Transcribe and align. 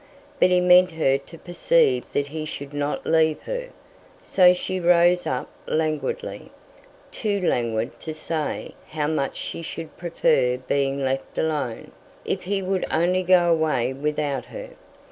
But 0.39 0.49
he 0.49 0.61
meant 0.61 0.93
her 0.93 1.19
to 1.19 1.37
perceive 1.37 2.05
that 2.11 2.25
he 2.29 2.43
should 2.43 2.73
not 2.73 3.05
leave 3.05 3.43
her; 3.43 3.69
so 4.23 4.51
she 4.51 4.79
rose 4.79 5.27
up 5.27 5.47
languidly, 5.67 6.49
too 7.11 7.39
languid 7.39 7.99
to 7.99 8.15
say 8.15 8.73
how 8.87 9.05
much 9.05 9.37
she 9.37 9.61
should 9.61 9.95
prefer 9.97 10.57
being 10.57 11.03
left 11.03 11.37
alone, 11.37 11.91
if 12.25 12.41
he 12.45 12.63
would 12.63 12.83
only 12.91 13.21
go 13.21 13.51
away 13.51 13.93
without 13.93 14.45
her. 14.45 14.71